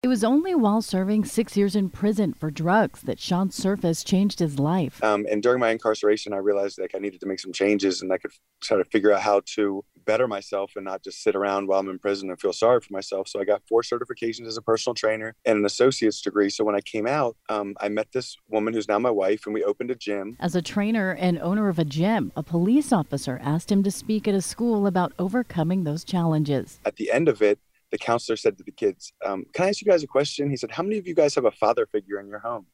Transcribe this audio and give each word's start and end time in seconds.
It 0.00 0.06
was 0.06 0.22
only 0.22 0.54
while 0.54 0.80
serving 0.80 1.24
six 1.24 1.56
years 1.56 1.74
in 1.74 1.90
prison 1.90 2.32
for 2.32 2.52
drugs 2.52 3.00
that 3.02 3.18
Sean 3.18 3.50
Surface 3.50 4.04
changed 4.04 4.38
his 4.38 4.56
life. 4.56 5.02
Um, 5.02 5.26
and 5.28 5.42
during 5.42 5.58
my 5.58 5.70
incarceration, 5.70 6.32
I 6.32 6.36
realized 6.36 6.78
like 6.78 6.94
I 6.94 7.00
needed 7.00 7.18
to 7.22 7.26
make 7.26 7.40
some 7.40 7.52
changes 7.52 8.00
and 8.00 8.12
I 8.12 8.18
could 8.18 8.30
try 8.60 8.76
to 8.76 8.84
figure 8.84 9.12
out 9.12 9.22
how 9.22 9.42
to 9.56 9.84
better 10.06 10.28
myself 10.28 10.74
and 10.76 10.84
not 10.84 11.02
just 11.02 11.20
sit 11.24 11.34
around 11.34 11.66
while 11.66 11.80
I'm 11.80 11.88
in 11.88 11.98
prison 11.98 12.30
and 12.30 12.40
feel 12.40 12.52
sorry 12.52 12.80
for 12.80 12.92
myself. 12.92 13.26
So 13.26 13.40
I 13.40 13.44
got 13.44 13.62
four 13.68 13.82
certifications 13.82 14.46
as 14.46 14.56
a 14.56 14.62
personal 14.62 14.94
trainer 14.94 15.34
and 15.44 15.58
an 15.58 15.64
associate's 15.64 16.20
degree. 16.20 16.48
So 16.48 16.62
when 16.62 16.76
I 16.76 16.80
came 16.80 17.08
out, 17.08 17.36
um, 17.48 17.74
I 17.80 17.88
met 17.88 18.12
this 18.12 18.36
woman 18.48 18.74
who's 18.74 18.86
now 18.86 19.00
my 19.00 19.10
wife 19.10 19.46
and 19.46 19.52
we 19.52 19.64
opened 19.64 19.90
a 19.90 19.96
gym. 19.96 20.36
As 20.38 20.54
a 20.54 20.62
trainer 20.62 21.10
and 21.10 21.40
owner 21.40 21.68
of 21.68 21.80
a 21.80 21.84
gym, 21.84 22.30
a 22.36 22.44
police 22.44 22.92
officer 22.92 23.40
asked 23.42 23.72
him 23.72 23.82
to 23.82 23.90
speak 23.90 24.28
at 24.28 24.34
a 24.36 24.42
school 24.42 24.86
about 24.86 25.12
overcoming 25.18 25.82
those 25.82 26.04
challenges. 26.04 26.78
At 26.84 26.96
the 26.96 27.10
end 27.10 27.28
of 27.28 27.42
it, 27.42 27.58
the 27.90 27.98
counselor 27.98 28.36
said 28.36 28.58
to 28.58 28.64
the 28.64 28.72
kids, 28.72 29.12
um, 29.24 29.44
Can 29.52 29.66
I 29.66 29.68
ask 29.68 29.80
you 29.80 29.90
guys 29.90 30.02
a 30.02 30.06
question? 30.06 30.50
He 30.50 30.56
said, 30.56 30.70
How 30.70 30.82
many 30.82 30.98
of 30.98 31.06
you 31.06 31.14
guys 31.14 31.34
have 31.34 31.44
a 31.44 31.50
father 31.50 31.86
figure 31.86 32.20
in 32.20 32.28
your 32.28 32.40
home? 32.40 32.66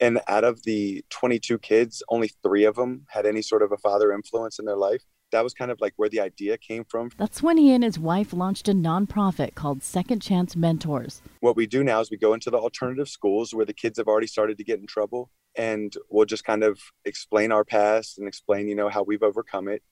And 0.00 0.20
out 0.28 0.44
of 0.44 0.62
the 0.64 1.04
22 1.10 1.58
kids, 1.58 2.02
only 2.08 2.28
three 2.42 2.64
of 2.64 2.76
them 2.76 3.06
had 3.08 3.24
any 3.24 3.42
sort 3.42 3.62
of 3.62 3.72
a 3.72 3.78
father 3.78 4.12
influence 4.12 4.58
in 4.58 4.66
their 4.66 4.76
life. 4.76 5.02
That 5.32 5.42
was 5.42 5.54
kind 5.54 5.70
of 5.70 5.80
like 5.80 5.94
where 5.96 6.08
the 6.08 6.20
idea 6.20 6.56
came 6.56 6.84
from. 6.84 7.10
That's 7.16 7.42
when 7.42 7.56
he 7.56 7.72
and 7.72 7.82
his 7.82 7.98
wife 7.98 8.32
launched 8.32 8.68
a 8.68 8.72
nonprofit 8.72 9.54
called 9.54 9.82
Second 9.82 10.20
Chance 10.20 10.54
Mentors. 10.54 11.20
What 11.40 11.56
we 11.56 11.66
do 11.66 11.82
now 11.82 12.00
is 12.00 12.10
we 12.10 12.16
go 12.16 12.32
into 12.32 12.50
the 12.50 12.58
alternative 12.58 13.08
schools 13.08 13.52
where 13.52 13.66
the 13.66 13.72
kids 13.72 13.98
have 13.98 14.06
already 14.06 14.28
started 14.28 14.56
to 14.58 14.64
get 14.64 14.78
in 14.78 14.86
trouble, 14.86 15.30
and 15.56 15.96
we'll 16.10 16.26
just 16.26 16.44
kind 16.44 16.62
of 16.62 16.78
explain 17.04 17.50
our 17.50 17.64
past 17.64 18.18
and 18.18 18.28
explain, 18.28 18.68
you 18.68 18.76
know, 18.76 18.88
how 18.88 19.02
we've 19.02 19.22
overcome 19.22 19.66
it. 19.68 19.82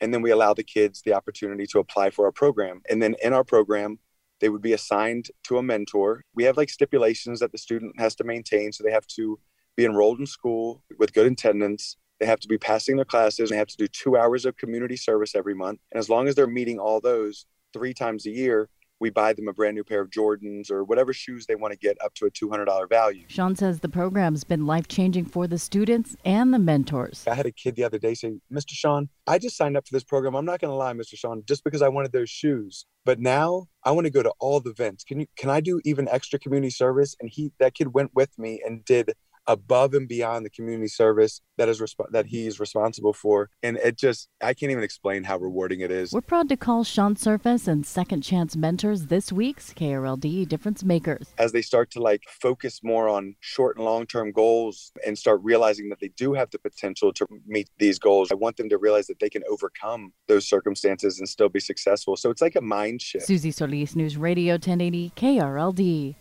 And 0.00 0.12
then 0.12 0.22
we 0.22 0.30
allow 0.30 0.54
the 0.54 0.62
kids 0.62 1.02
the 1.02 1.14
opportunity 1.14 1.66
to 1.68 1.78
apply 1.78 2.10
for 2.10 2.26
our 2.26 2.32
program. 2.32 2.82
And 2.88 3.02
then 3.02 3.16
in 3.22 3.32
our 3.32 3.44
program, 3.44 3.98
they 4.40 4.48
would 4.48 4.62
be 4.62 4.72
assigned 4.72 5.30
to 5.44 5.58
a 5.58 5.62
mentor. 5.62 6.22
We 6.34 6.44
have 6.44 6.56
like 6.56 6.70
stipulations 6.70 7.40
that 7.40 7.52
the 7.52 7.58
student 7.58 7.98
has 7.98 8.14
to 8.16 8.24
maintain. 8.24 8.72
So 8.72 8.84
they 8.84 8.92
have 8.92 9.06
to 9.08 9.38
be 9.76 9.84
enrolled 9.84 10.20
in 10.20 10.26
school 10.26 10.82
with 10.98 11.12
good 11.12 11.30
attendance. 11.30 11.96
They 12.20 12.26
have 12.26 12.40
to 12.40 12.48
be 12.48 12.58
passing 12.58 12.96
their 12.96 13.04
classes. 13.04 13.50
They 13.50 13.56
have 13.56 13.66
to 13.68 13.76
do 13.76 13.88
two 13.88 14.16
hours 14.16 14.46
of 14.46 14.56
community 14.56 14.96
service 14.96 15.34
every 15.34 15.54
month. 15.54 15.80
And 15.92 15.98
as 15.98 16.08
long 16.08 16.28
as 16.28 16.34
they're 16.34 16.46
meeting 16.46 16.78
all 16.78 17.00
those 17.00 17.46
three 17.72 17.92
times 17.92 18.26
a 18.26 18.30
year, 18.30 18.68
we 19.00 19.10
buy 19.10 19.32
them 19.32 19.48
a 19.48 19.52
brand 19.52 19.74
new 19.74 19.84
pair 19.84 20.00
of 20.00 20.10
Jordans 20.10 20.70
or 20.70 20.84
whatever 20.84 21.12
shoes 21.12 21.46
they 21.46 21.54
want 21.54 21.72
to 21.72 21.78
get 21.78 21.96
up 22.02 22.14
to 22.14 22.26
a 22.26 22.30
$200 22.30 22.88
value. 22.88 23.24
Sean 23.28 23.54
says 23.54 23.80
the 23.80 23.88
program's 23.88 24.44
been 24.44 24.66
life 24.66 24.88
changing 24.88 25.26
for 25.26 25.46
the 25.46 25.58
students 25.58 26.16
and 26.24 26.52
the 26.52 26.58
mentors. 26.58 27.24
I 27.26 27.34
had 27.34 27.46
a 27.46 27.52
kid 27.52 27.76
the 27.76 27.84
other 27.84 27.98
day 27.98 28.14
say, 28.14 28.38
Mr. 28.52 28.72
Sean, 28.72 29.08
I 29.26 29.38
just 29.38 29.56
signed 29.56 29.76
up 29.76 29.86
for 29.86 29.94
this 29.94 30.04
program. 30.04 30.34
I'm 30.34 30.44
not 30.44 30.60
going 30.60 30.70
to 30.70 30.76
lie, 30.76 30.92
Mr. 30.92 31.16
Sean, 31.16 31.42
just 31.46 31.64
because 31.64 31.82
I 31.82 31.88
wanted 31.88 32.12
those 32.12 32.30
shoes. 32.30 32.86
But 33.04 33.20
now 33.20 33.66
I 33.84 33.92
want 33.92 34.06
to 34.06 34.10
go 34.10 34.22
to 34.22 34.32
all 34.40 34.60
the 34.60 34.70
events. 34.70 35.04
Can 35.04 35.20
you 35.20 35.26
can 35.36 35.48
I 35.48 35.60
do 35.60 35.80
even 35.84 36.08
extra 36.08 36.40
community 36.40 36.70
service? 36.70 37.14
And 37.20 37.30
he 37.32 37.52
that 37.60 37.74
kid 37.74 37.94
went 37.94 38.12
with 38.14 38.36
me 38.36 38.60
and 38.66 38.84
did 38.84 39.12
above 39.46 39.94
and 39.94 40.08
beyond 40.08 40.44
the 40.44 40.50
community 40.50 40.88
service 40.88 41.40
that 41.58 41.68
is 41.68 41.80
resp- 41.80 42.10
that 42.10 42.26
he's 42.26 42.60
responsible 42.60 43.12
for. 43.12 43.50
And 43.62 43.76
it 43.78 43.96
just 43.96 44.28
i 44.42 44.52
can't 44.54 44.72
even 44.72 44.84
explain 44.84 45.24
how 45.24 45.38
rewarding 45.38 45.80
it 45.80 45.90
is. 45.90 46.12
We're 46.12 46.20
proud 46.20 46.48
to 46.50 46.56
call 46.56 46.84
sean 46.84 47.16
surface 47.16 47.68
and 47.68 47.86
second 47.86 48.22
chance 48.22 48.56
mentors 48.56 49.06
this 49.06 49.32
week's 49.32 49.72
krld 49.72 50.48
difference 50.48 50.84
makers. 50.84 51.32
As 51.38 51.52
they 51.52 51.62
start 51.62 51.90
to 51.92 52.00
like 52.00 52.22
focus 52.28 52.80
more 52.82 53.08
on 53.08 53.36
short 53.40 53.76
and 53.76 53.84
long 53.84 54.06
term 54.06 54.32
goals 54.32 54.92
and 55.06 55.16
start 55.16 55.40
realizing 55.42 55.88
that 55.90 56.00
they 56.00 56.08
do 56.16 56.34
have 56.34 56.50
the 56.50 56.58
potential 56.58 57.12
to 57.12 57.26
meet 57.46 57.68
these 57.78 57.98
goals 57.98 58.30
i 58.30 58.34
want 58.34 58.56
them 58.56 58.68
to 58.68 58.78
realize 58.78 59.06
that 59.06 59.18
they 59.18 59.30
can 59.30 59.42
overcome 59.48 60.12
those 60.28 60.48
circumstances 60.48 61.18
and 61.18 61.28
still 61.28 61.48
be 61.48 61.60
successful. 61.60 62.16
So 62.16 62.30
it's 62.30 62.42
like 62.42 62.56
a 62.56 62.60
mind 62.60 63.02
shift. 63.02 63.26
Susie 63.26 63.50
solis 63.50 63.94
news 63.96 64.16
radio 64.16 64.54
1080 64.54 65.12
krld 65.16 66.16